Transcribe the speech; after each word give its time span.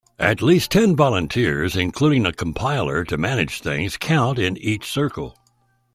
At 0.17 0.41
least 0.41 0.71
ten 0.71 0.95
volunteers, 0.95 1.75
including 1.75 2.25
a 2.25 2.33
compiler 2.33 3.03
to 3.03 3.17
manage 3.17 3.61
things, 3.61 3.97
count 3.97 4.39
in 4.39 4.57
each 4.57 4.89
circle. 4.91 5.35